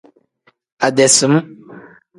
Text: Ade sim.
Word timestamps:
Ade 0.85 1.05
sim. 1.17 1.33